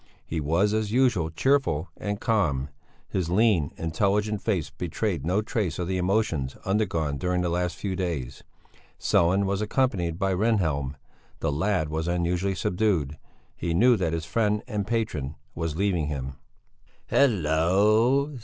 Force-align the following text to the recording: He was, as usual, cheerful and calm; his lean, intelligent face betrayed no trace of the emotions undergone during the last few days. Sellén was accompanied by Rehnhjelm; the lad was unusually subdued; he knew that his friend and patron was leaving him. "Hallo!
He 0.25 0.39
was, 0.39 0.73
as 0.73 0.91
usual, 0.91 1.29
cheerful 1.29 1.89
and 1.95 2.19
calm; 2.19 2.69
his 3.07 3.29
lean, 3.29 3.71
intelligent 3.77 4.41
face 4.41 4.71
betrayed 4.71 5.23
no 5.27 5.43
trace 5.43 5.77
of 5.77 5.87
the 5.87 5.99
emotions 5.99 6.57
undergone 6.65 7.19
during 7.19 7.41
the 7.41 7.49
last 7.51 7.75
few 7.75 7.95
days. 7.95 8.43
Sellén 8.99 9.45
was 9.45 9.61
accompanied 9.61 10.17
by 10.17 10.33
Rehnhjelm; 10.33 10.95
the 11.39 11.51
lad 11.51 11.89
was 11.89 12.07
unusually 12.07 12.55
subdued; 12.55 13.19
he 13.55 13.75
knew 13.75 13.95
that 13.95 14.13
his 14.13 14.25
friend 14.25 14.63
and 14.67 14.87
patron 14.87 15.35
was 15.53 15.75
leaving 15.75 16.07
him. 16.07 16.33
"Hallo! 17.11 18.39